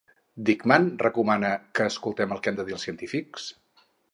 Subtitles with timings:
[0.45, 3.49] Dickman recomana que escoltem el que han de dir els científics?